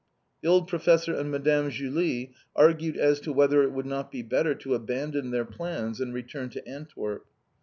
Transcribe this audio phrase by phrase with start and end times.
[0.41, 4.55] The old Professor and Madame Julie argued as to whether it would not be better
[4.55, 7.27] to abandon their plans and return to Antwerp.